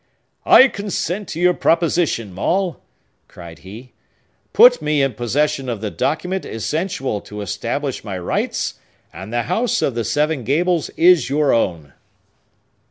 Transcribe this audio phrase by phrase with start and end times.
[0.47, 2.81] "I consent to your proposition, Maule!"
[3.27, 3.93] cried he.
[4.51, 8.79] "Put me in possession of the document essential to establish my rights,
[9.13, 11.93] and the House of the Seven Gables is your own!"